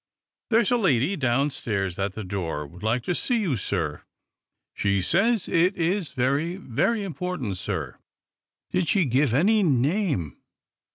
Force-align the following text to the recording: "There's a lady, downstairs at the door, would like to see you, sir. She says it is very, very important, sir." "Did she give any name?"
"There's 0.49 0.71
a 0.71 0.77
lady, 0.77 1.15
downstairs 1.15 1.99
at 1.99 2.13
the 2.13 2.23
door, 2.23 2.65
would 2.65 2.81
like 2.81 3.03
to 3.03 3.13
see 3.13 3.37
you, 3.37 3.55
sir. 3.55 4.01
She 4.73 4.99
says 4.99 5.47
it 5.47 5.77
is 5.77 6.09
very, 6.09 6.55
very 6.55 7.03
important, 7.03 7.57
sir." 7.57 7.99
"Did 8.71 8.87
she 8.87 9.05
give 9.05 9.31
any 9.31 9.61
name?" 9.61 10.37